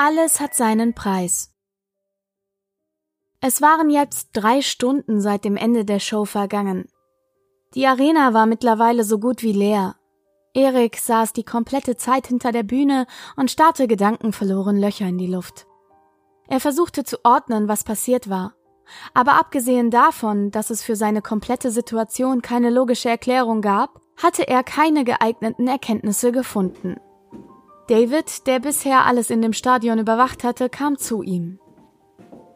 [0.00, 1.52] Alles hat seinen Preis.
[3.40, 6.86] Es waren jetzt drei Stunden seit dem Ende der Show vergangen.
[7.74, 9.96] Die Arena war mittlerweile so gut wie leer.
[10.54, 15.66] Erik saß die komplette Zeit hinter der Bühne und starrte gedankenverloren Löcher in die Luft.
[16.46, 18.54] Er versuchte zu ordnen, was passiert war.
[19.14, 24.62] Aber abgesehen davon, dass es für seine komplette Situation keine logische Erklärung gab, hatte er
[24.62, 27.00] keine geeigneten Erkenntnisse gefunden.
[27.88, 31.58] David, der bisher alles in dem Stadion überwacht hatte, kam zu ihm.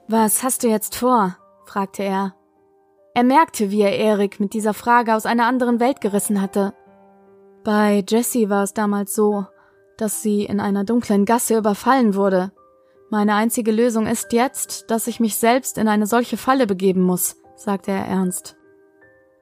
[0.06, 1.36] Was hast du jetzt vor?
[1.64, 2.34] fragte er.
[3.14, 6.74] Er merkte, wie er Erik mit dieser Frage aus einer anderen Welt gerissen hatte.
[7.64, 9.46] Bei Jessie war es damals so,
[9.96, 12.52] dass sie in einer dunklen Gasse überfallen wurde.
[13.10, 17.36] Meine einzige Lösung ist jetzt, dass ich mich selbst in eine solche Falle begeben muss,
[17.56, 18.56] sagte er ernst.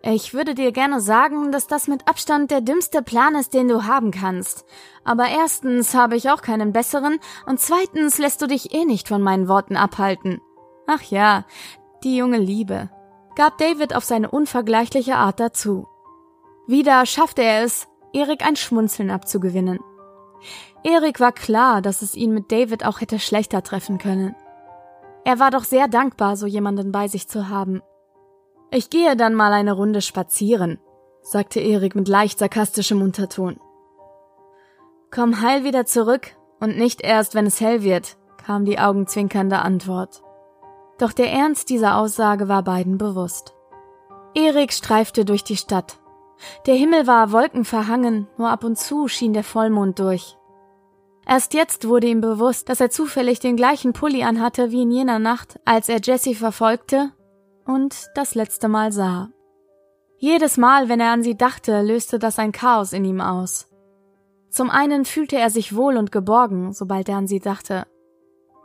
[0.02, 3.84] Ich würde dir gerne sagen, dass das mit Abstand der dümmste Plan ist, den du
[3.84, 4.64] haben kannst.
[5.04, 9.20] Aber erstens habe ich auch keinen besseren und zweitens lässt du dich eh nicht von
[9.20, 10.40] meinen Worten abhalten.
[10.86, 11.44] Ach ja,
[12.02, 12.88] die junge Liebe,
[13.36, 15.86] gab David auf seine unvergleichliche Art dazu.
[16.66, 19.80] Wieder schaffte er es, Erik ein Schmunzeln abzugewinnen.
[20.82, 24.34] Erik war klar, dass es ihn mit David auch hätte schlechter treffen können.
[25.24, 27.82] Er war doch sehr dankbar, so jemanden bei sich zu haben.
[28.72, 30.78] Ich gehe dann mal eine Runde spazieren,
[31.22, 33.58] sagte Erik mit leicht sarkastischem Unterton.
[35.10, 40.22] Komm heil wieder zurück und nicht erst, wenn es hell wird, kam die augenzwinkernde Antwort.
[40.98, 43.54] Doch der Ernst dieser Aussage war beiden bewusst.
[44.34, 45.98] Erik streifte durch die Stadt.
[46.66, 50.36] Der Himmel war wolkenverhangen, nur ab und zu schien der Vollmond durch.
[51.26, 55.18] Erst jetzt wurde ihm bewusst, dass er zufällig den gleichen Pulli anhatte wie in jener
[55.18, 57.12] Nacht, als er Jessie verfolgte
[57.70, 59.30] und das letzte Mal sah.
[60.18, 63.68] Jedes Mal, wenn er an sie dachte, löste das ein Chaos in ihm aus.
[64.50, 67.86] Zum einen fühlte er sich wohl und geborgen, sobald er an sie dachte.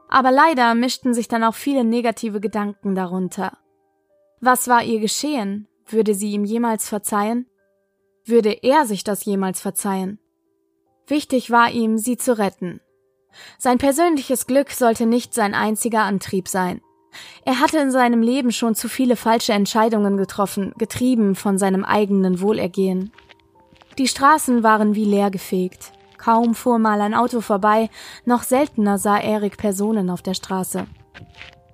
[0.10, 3.58] Aber leider mischten sich dann auch viele negative Gedanken darunter.
[4.42, 5.68] Was war ihr geschehen?
[5.86, 7.48] Würde sie ihm jemals verzeihen?
[8.26, 10.20] Würde er sich das jemals verzeihen?
[11.08, 12.82] Wichtig war ihm, sie zu retten.
[13.60, 16.82] Sein persönliches Glück sollte nicht sein einziger Antrieb sein.
[17.44, 22.42] Er hatte in seinem Leben schon zu viele falsche Entscheidungen getroffen, getrieben von seinem eigenen
[22.42, 23.12] Wohlergehen.
[23.98, 25.94] Die Straßen waren wie leer gefegt.
[26.18, 27.90] Kaum fuhr mal ein Auto vorbei,
[28.26, 30.88] noch seltener sah Erik Personen auf der Straße.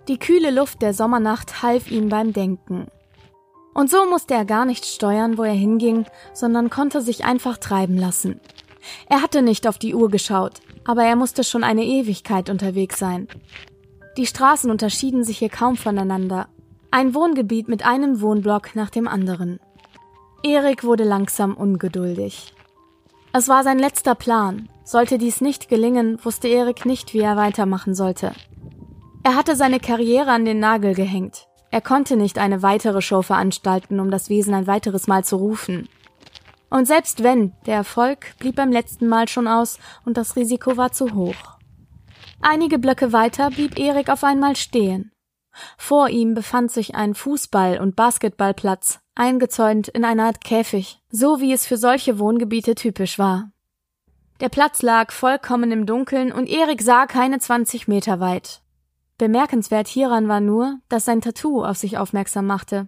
[0.07, 2.87] Die kühle Luft der Sommernacht half ihm beim Denken.
[3.73, 7.97] Und so musste er gar nicht steuern, wo er hinging, sondern konnte sich einfach treiben
[7.97, 8.41] lassen.
[9.07, 13.27] Er hatte nicht auf die Uhr geschaut, aber er musste schon eine Ewigkeit unterwegs sein.
[14.17, 16.47] Die Straßen unterschieden sich hier kaum voneinander.
[16.91, 19.59] Ein Wohngebiet mit einem Wohnblock nach dem anderen.
[20.43, 22.53] Erik wurde langsam ungeduldig.
[23.31, 24.67] Es war sein letzter Plan.
[24.83, 28.33] Sollte dies nicht gelingen, wusste Erik nicht, wie er weitermachen sollte.
[29.23, 31.47] Er hatte seine Karriere an den Nagel gehängt.
[31.69, 35.87] Er konnte nicht eine weitere Show veranstalten, um das Wesen ein weiteres Mal zu rufen.
[36.69, 40.91] Und selbst wenn, der Erfolg blieb beim letzten Mal schon aus und das Risiko war
[40.91, 41.60] zu hoch.
[42.41, 45.11] Einige Blöcke weiter blieb Erik auf einmal stehen.
[45.77, 51.53] Vor ihm befand sich ein Fußball- und Basketballplatz, eingezäunt in einer Art Käfig, so wie
[51.53, 53.51] es für solche Wohngebiete typisch war.
[54.39, 58.61] Der Platz lag vollkommen im Dunkeln und Erik sah keine 20 Meter weit.
[59.19, 62.87] Bemerkenswert hieran war nur, dass sein Tattoo auf sich aufmerksam machte.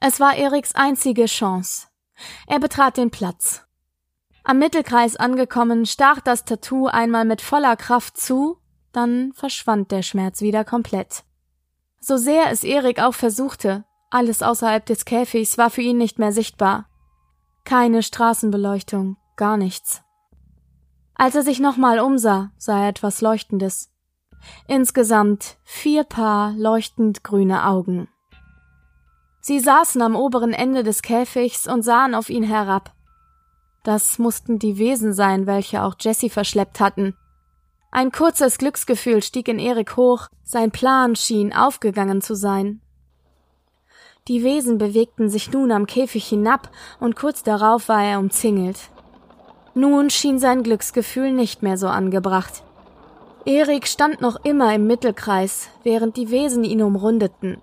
[0.00, 1.88] Es war Eriks einzige Chance.
[2.46, 3.66] Er betrat den Platz.
[4.46, 8.58] Am Mittelkreis angekommen, stach das Tattoo einmal mit voller Kraft zu,
[8.92, 11.24] dann verschwand der Schmerz wieder komplett.
[11.98, 16.30] So sehr es Erik auch versuchte, alles außerhalb des Käfigs war für ihn nicht mehr
[16.30, 16.86] sichtbar.
[17.64, 20.02] Keine Straßenbeleuchtung, gar nichts.
[21.14, 23.90] Als er sich nochmal umsah, sah er etwas Leuchtendes.
[24.68, 28.08] Insgesamt vier Paar leuchtend grüne Augen.
[29.40, 32.92] Sie saßen am oberen Ende des Käfigs und sahen auf ihn herab.
[33.84, 37.14] Das mussten die Wesen sein, welche auch Jessie verschleppt hatten.
[37.92, 42.80] Ein kurzes Glücksgefühl stieg in Erik hoch, sein Plan schien aufgegangen zu sein.
[44.26, 48.78] Die Wesen bewegten sich nun am Käfig hinab, und kurz darauf war er umzingelt.
[49.74, 52.62] Nun schien sein Glücksgefühl nicht mehr so angebracht.
[53.44, 57.60] Erik stand noch immer im Mittelkreis, während die Wesen ihn umrundeten.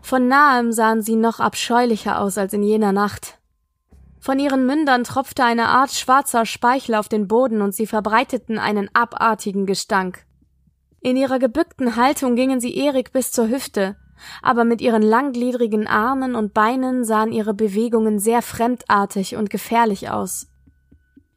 [0.00, 3.38] Von nahem sahen sie noch abscheulicher aus als in jener Nacht.
[4.24, 8.88] Von ihren Mündern tropfte eine Art schwarzer Speichel auf den Boden und sie verbreiteten einen
[8.94, 10.24] abartigen Gestank.
[11.02, 13.96] In ihrer gebückten Haltung gingen sie Erik bis zur Hüfte,
[14.40, 20.46] aber mit ihren langgliedrigen Armen und Beinen sahen ihre Bewegungen sehr fremdartig und gefährlich aus.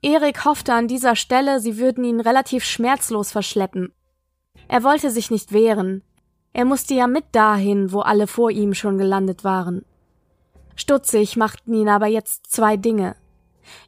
[0.02, 3.92] Erik hoffte an dieser Stelle, sie würden ihn relativ schmerzlos verschleppen,
[4.70, 6.04] Er wollte sich nicht wehren.
[6.54, 9.84] Er musste ja mit dahin, wo alle vor ihm schon gelandet waren.
[10.78, 13.16] Stutzig machten ihn aber jetzt zwei Dinge.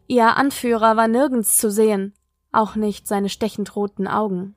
[0.07, 2.13] Ihr Anführer war nirgends zu sehen,
[2.51, 4.55] auch nicht seine stechend roten Augen.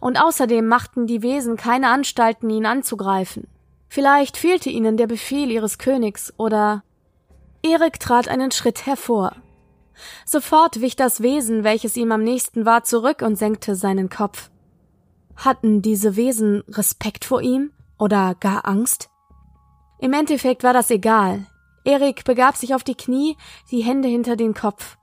[0.00, 3.46] Und außerdem machten die Wesen keine Anstalten, ihn anzugreifen.
[3.88, 6.82] Vielleicht fehlte ihnen der Befehl ihres Königs oder
[7.62, 9.36] Erik trat einen Schritt hervor.
[10.24, 14.50] Sofort wich das Wesen, welches ihm am nächsten war, zurück und senkte seinen Kopf.
[15.36, 19.11] Hatten diese Wesen Respekt vor ihm oder gar Angst?
[20.02, 21.46] Im Endeffekt war das egal.
[21.84, 23.36] Erik begab sich auf die Knie,
[23.70, 24.96] die Hände hinter den Kopf.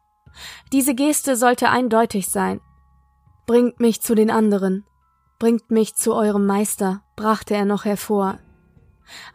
[0.74, 2.60] Diese Geste sollte eindeutig sein.
[3.48, 4.86] Bringt mich zu den anderen.
[5.40, 8.40] Bringt mich zu eurem Meister, brachte er noch hervor.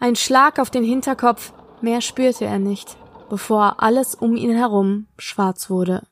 [0.01, 2.99] Ein Schlag auf den Hinterkopf, mehr spürte er nicht,
[3.31, 6.07] bevor alles um ihn herum schwarz wurde.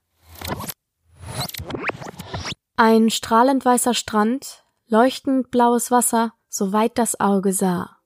[2.76, 8.01] Ein strahlend weißer Strand, leuchtend blaues Wasser, soweit das Auge sah.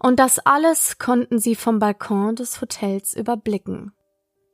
[0.00, 3.92] Und das alles konnten sie vom Balkon des Hotels überblicken.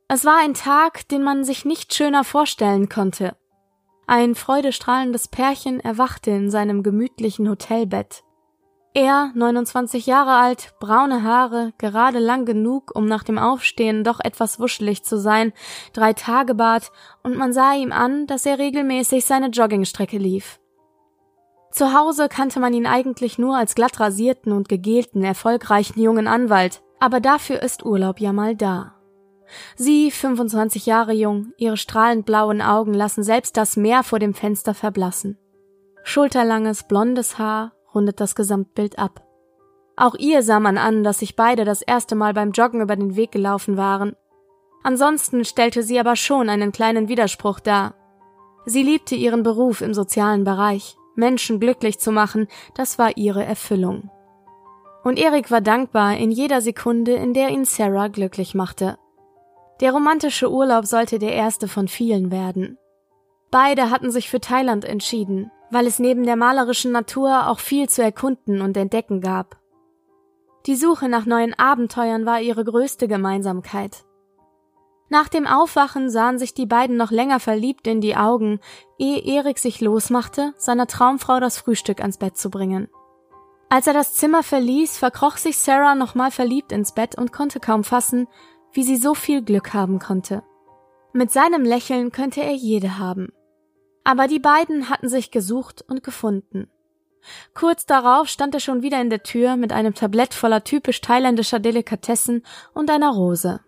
[0.07, 3.35] Es war ein Tag, den man sich nicht schöner vorstellen konnte.
[4.07, 8.23] Ein freudestrahlendes Pärchen erwachte in seinem gemütlichen Hotelbett.
[8.93, 14.59] Er, 29 Jahre alt, braune Haare, gerade lang genug, um nach dem Aufstehen doch etwas
[14.59, 15.53] wuschelig zu sein,
[15.93, 16.91] drei Tage Bart,
[17.23, 20.60] und man sah ihm an, dass er regelmäßig seine Joggingstrecke lief.
[21.71, 26.81] Zu Hause kannte man ihn eigentlich nur als glatt rasierten und gegelten, erfolgreichen jungen Anwalt,
[26.99, 28.95] aber dafür ist Urlaub ja mal da.
[29.75, 34.73] Sie, 25 Jahre jung, ihre strahlend blauen Augen lassen selbst das Meer vor dem Fenster
[34.73, 35.37] verblassen.
[36.03, 39.25] Schulterlanges, blondes Haar, rundet das Gesamtbild ab.
[39.95, 43.15] Auch ihr sah man an, dass sich beide das erste Mal beim Joggen über den
[43.15, 44.15] Weg gelaufen waren.
[44.83, 47.93] Ansonsten stellte sie aber schon einen kleinen Widerspruch dar.
[48.65, 50.97] Sie liebte ihren Beruf im sozialen Bereich.
[51.15, 54.09] Menschen glücklich zu machen, das war ihre Erfüllung.
[55.03, 58.97] Und Erik war dankbar in jeder Sekunde, in der ihn Sarah glücklich machte.
[59.79, 62.77] Der romantische Urlaub sollte der erste von vielen werden.
[63.49, 68.03] Beide hatten sich für Thailand entschieden, weil es neben der malerischen Natur auch viel zu
[68.03, 69.57] erkunden und entdecken gab.
[70.67, 74.05] Die Suche nach neuen Abenteuern war ihre größte Gemeinsamkeit.
[75.11, 78.61] Nach dem Aufwachen sahen sich die beiden noch länger verliebt in die Augen,
[78.97, 82.87] ehe Erik sich losmachte, seiner Traumfrau das Frühstück ans Bett zu bringen.
[83.67, 87.83] Als er das Zimmer verließ, verkroch sich Sarah nochmal verliebt ins Bett und konnte kaum
[87.83, 88.29] fassen,
[88.71, 90.43] wie sie so viel Glück haben konnte.
[91.11, 93.33] Mit seinem Lächeln könnte er jede haben.
[94.05, 96.69] Aber die beiden hatten sich gesucht und gefunden.
[97.53, 101.59] Kurz darauf stand er schon wieder in der Tür mit einem Tablett voller typisch thailändischer
[101.59, 103.59] Delikatessen und einer Rose.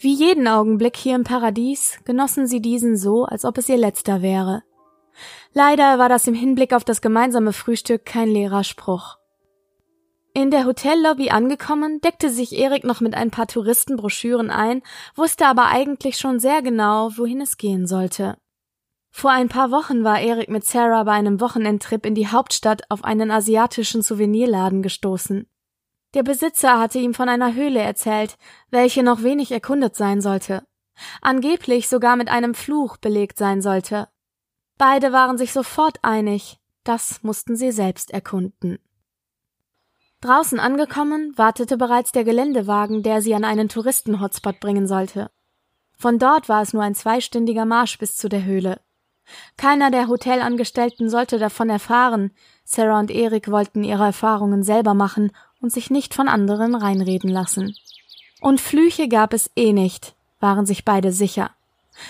[0.00, 4.22] Wie jeden Augenblick hier im Paradies genossen sie diesen so, als ob es ihr letzter
[4.22, 4.62] wäre.
[5.52, 9.16] Leider war das im Hinblick auf das gemeinsame Frühstück kein leerer Spruch.
[10.34, 14.82] In der Hotellobby angekommen, deckte sich Erik noch mit ein paar Touristenbroschüren ein,
[15.16, 18.36] wusste aber eigentlich schon sehr genau, wohin es gehen sollte.
[19.10, 23.02] Vor ein paar Wochen war Erik mit Sarah bei einem Wochenendtrip in die Hauptstadt auf
[23.02, 25.48] einen asiatischen Souvenirladen gestoßen.
[26.14, 28.38] Der Besitzer hatte ihm von einer Höhle erzählt,
[28.70, 30.66] welche noch wenig erkundet sein sollte,
[31.20, 34.08] angeblich sogar mit einem Fluch belegt sein sollte.
[34.78, 38.78] Beide waren sich sofort einig, das mussten sie selbst erkunden.
[40.20, 45.30] Draußen angekommen, wartete bereits der Geländewagen, der sie an einen Touristenhotspot bringen sollte.
[45.96, 48.80] Von dort war es nur ein zweistündiger Marsch bis zu der Höhle.
[49.56, 52.32] Keiner der Hotelangestellten sollte davon erfahren.
[52.64, 57.76] Sarah und Erik wollten ihre Erfahrungen selber machen und sich nicht von anderen reinreden lassen.
[58.40, 61.50] Und Flüche gab es eh nicht, waren sich beide sicher.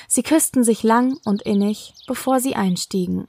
[0.06, 3.28] Sie küssten sich lang und innig, bevor sie einstiegen.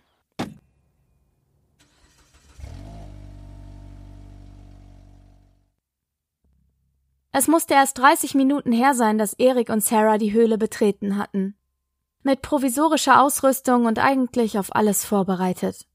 [7.31, 11.55] Es musste erst 30 Minuten her sein, dass Erik und Sarah die Höhle betreten hatten
[12.23, 15.85] mit provisorischer Ausrüstung und eigentlich auf alles vorbereitet.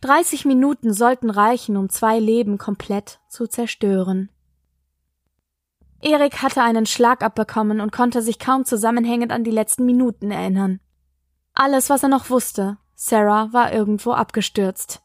[0.00, 4.30] 30 Minuten sollten reichen, um zwei Leben komplett zu zerstören.
[6.00, 10.80] Erik hatte einen Schlag abbekommen und konnte sich kaum zusammenhängend an die letzten Minuten erinnern.
[11.54, 15.02] Alles, was er noch wusste, Sarah war irgendwo abgestürzt.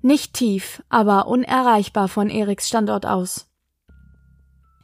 [0.00, 3.48] Nicht tief, aber unerreichbar von Eriks Standort aus.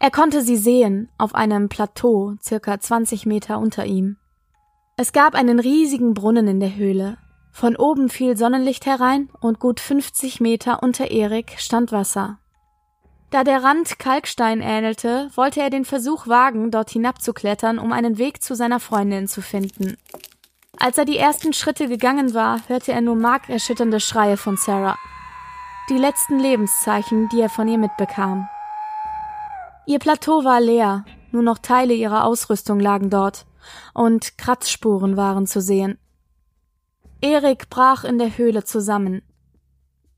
[0.00, 4.16] Er konnte sie sehen, auf einem Plateau, circa 20 Meter unter ihm.
[4.96, 7.18] Es gab einen riesigen Brunnen in der Höhle.
[7.58, 12.38] Von oben fiel Sonnenlicht herein und gut 50 Meter unter Erik stand Wasser.
[13.30, 18.44] Da der Rand Kalkstein ähnelte, wollte er den Versuch wagen, dort hinabzuklettern, um einen Weg
[18.44, 19.96] zu seiner Freundin zu finden.
[20.78, 24.96] Als er die ersten Schritte gegangen war, hörte er nur markerschütternde Schreie von Sarah.
[25.90, 28.48] Die letzten Lebenszeichen, die er von ihr mitbekam.
[29.84, 33.46] Ihr Plateau war leer, nur noch Teile ihrer Ausrüstung lagen dort,
[33.94, 35.98] und Kratzspuren waren zu sehen.
[37.20, 39.22] Erik brach in der Höhle zusammen.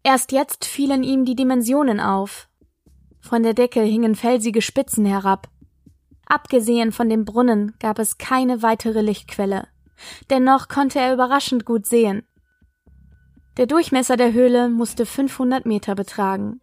[0.02, 2.48] Erst jetzt fielen ihm die Dimensionen auf.
[3.20, 5.48] Von der Decke hingen felsige Spitzen herab.
[6.26, 9.66] Abgesehen von dem Brunnen gab es keine weitere Lichtquelle.
[10.28, 12.22] Dennoch konnte er überraschend gut sehen.
[13.56, 16.60] Der Durchmesser der Höhle musste 500 Meter betragen.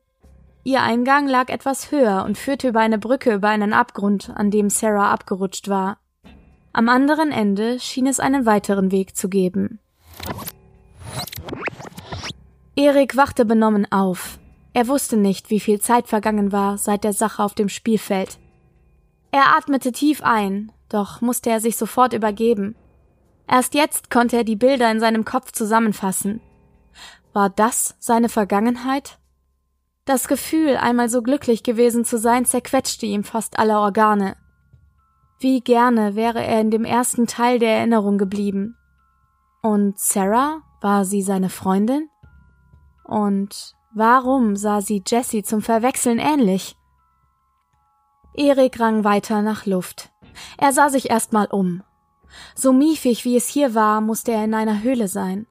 [0.64, 4.70] Ihr Eingang lag etwas höher und führte über eine Brücke über einen Abgrund, an dem
[4.70, 6.00] Sarah abgerutscht war.
[6.74, 9.80] Am anderen Ende schien es einen weiteren Weg zu geben.
[12.76, 14.38] Erik wachte benommen auf.
[14.74, 18.38] Er wusste nicht, wie viel Zeit vergangen war seit der Sache auf dem Spielfeld.
[19.32, 22.76] Er atmete tief ein, doch musste er sich sofort übergeben.
[23.48, 26.42] Erst jetzt konnte er die Bilder in seinem Kopf zusammenfassen.
[27.34, 29.18] War das seine Vergangenheit?
[30.06, 34.36] Das Gefühl, einmal so glücklich gewesen zu sein, zerquetschte ihm fast alle Organe.
[35.40, 38.76] Wie gerne wäre er in dem ersten Teil der Erinnerung geblieben.
[39.68, 42.10] Und Sarah, war sie seine Freundin?
[43.04, 46.78] Und warum sah sie Jessie zum Verwechseln ähnlich?
[48.34, 50.10] Erik rang weiter nach Luft.
[50.58, 51.84] Er sah sich erstmal um.
[52.56, 55.48] So miefig wie es hier war, musste er in einer Höhle sein.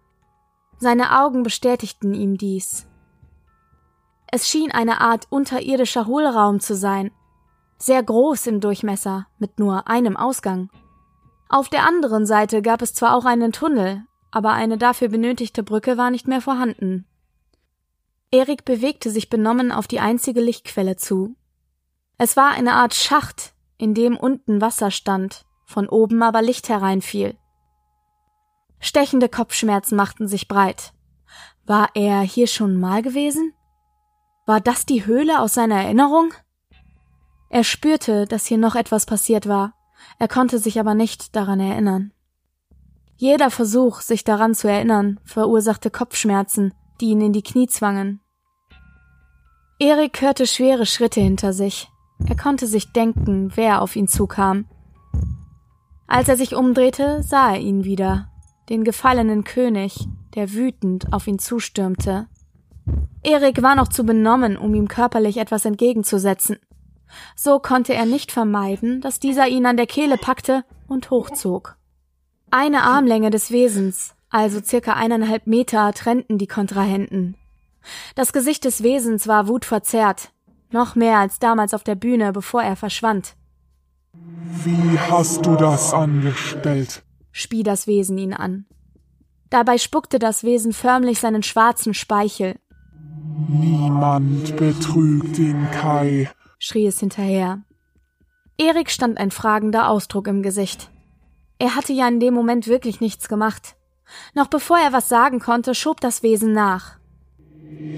[0.78, 2.86] Seine Augen bestätigten ihm dies.
[4.32, 7.10] Es schien eine Art unterirdischer Hohlraum zu sein,
[7.76, 10.70] sehr groß im Durchmesser, mit nur einem Ausgang.
[11.48, 15.96] Auf der anderen Seite gab es zwar auch einen Tunnel, aber eine dafür benötigte Brücke
[15.96, 17.06] war nicht mehr vorhanden.
[18.30, 21.36] Erik bewegte sich benommen auf die einzige Lichtquelle zu.
[22.18, 27.36] Es war eine Art Schacht, in dem unten Wasser stand, von oben aber Licht hereinfiel.
[28.80, 30.92] Stechende Kopfschmerzen machten sich breit.
[31.64, 33.52] War er hier schon mal gewesen?
[34.44, 36.32] War das die Höhle aus seiner Erinnerung?
[37.48, 39.75] Er spürte, dass hier noch etwas passiert war,
[40.18, 42.12] er konnte sich aber nicht daran erinnern.
[43.16, 48.20] Jeder Versuch, sich daran zu erinnern, verursachte Kopfschmerzen, die ihn in die Knie zwangen.
[49.78, 51.88] Erik hörte schwere Schritte hinter sich.
[52.26, 54.66] Er konnte sich denken, wer auf ihn zukam.
[56.06, 58.30] Als er sich umdrehte, sah er ihn wieder,
[58.68, 62.28] den gefallenen König, der wütend auf ihn zustürmte.
[63.22, 66.58] Erik war noch zu benommen, um ihm körperlich etwas entgegenzusetzen.
[67.34, 71.76] So konnte er nicht vermeiden, dass dieser ihn an der Kehle packte und hochzog.
[72.50, 77.36] Eine Armlänge des Wesens, also circa eineinhalb Meter, trennten die Kontrahenten.
[78.14, 80.32] Das Gesicht des Wesens war wutverzerrt,
[80.70, 83.36] noch mehr als damals auf der Bühne, bevor er verschwand.
[84.64, 87.02] Wie hast du das angestellt?
[87.30, 88.64] spie das Wesen ihn an.
[89.50, 92.56] Dabei spuckte das Wesen förmlich seinen schwarzen Speichel.
[93.48, 96.30] Niemand betrügt den Kai,
[96.66, 97.60] schrie es hinterher.
[98.58, 100.90] Erik stand ein fragender Ausdruck im Gesicht.
[101.58, 103.76] Er hatte ja in dem Moment wirklich nichts gemacht.
[104.34, 106.98] Noch bevor er was sagen konnte, schob das Wesen nach.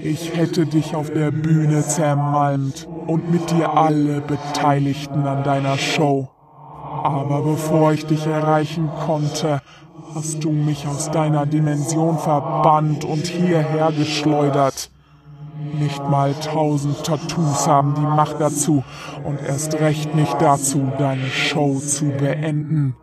[0.03, 6.29] Ich hätte dich auf der Bühne zermalmt und mit dir alle Beteiligten an deiner Show.
[7.03, 9.61] Aber bevor ich dich erreichen konnte,
[10.13, 14.89] hast du mich aus deiner Dimension verbannt und hierher geschleudert.
[15.59, 18.83] Nicht mal tausend Tattoos haben die Macht dazu
[19.25, 22.95] und erst recht nicht dazu, deine Show zu beenden.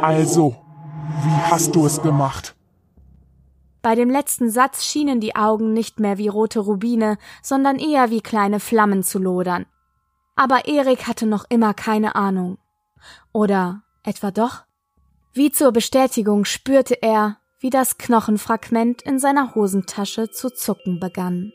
[0.00, 0.56] Also,
[1.22, 2.54] wie hast du es gemacht?
[3.82, 8.20] Bei dem letzten Satz schienen die Augen nicht mehr wie rote Rubine, sondern eher wie
[8.20, 9.66] kleine Flammen zu lodern.
[10.36, 12.58] Aber Erik hatte noch immer keine Ahnung.
[13.32, 14.62] Oder etwa doch?
[15.32, 21.52] Wie zur Bestätigung spürte er, wie das Knochenfragment in seiner Hosentasche zu zucken begann.